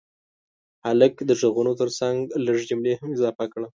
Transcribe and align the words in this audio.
هلکه 0.85 1.21
د 1.25 1.31
غږونو 1.39 1.71
ترڅنګ 1.81 2.17
لږ 2.45 2.57
جملې 2.69 2.93
هم 2.99 3.09
اضافه 3.15 3.45
کړه. 3.53 3.67